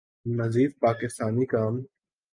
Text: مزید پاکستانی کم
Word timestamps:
مزید 0.25 0.79
پاکستانی 0.79 1.45
کم 1.45 1.85